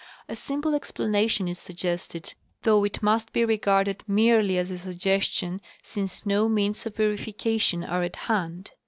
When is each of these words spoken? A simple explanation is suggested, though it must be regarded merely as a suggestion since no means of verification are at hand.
A 0.27 0.35
simple 0.35 0.73
explanation 0.73 1.47
is 1.47 1.59
suggested, 1.59 2.33
though 2.63 2.83
it 2.83 3.03
must 3.03 3.31
be 3.31 3.45
regarded 3.45 4.01
merely 4.07 4.57
as 4.57 4.71
a 4.71 4.77
suggestion 4.79 5.61
since 5.83 6.25
no 6.25 6.49
means 6.49 6.83
of 6.87 6.95
verification 6.95 7.83
are 7.83 8.01
at 8.01 8.15
hand. 8.15 8.71